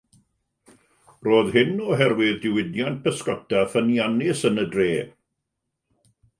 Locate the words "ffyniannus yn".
3.75-4.65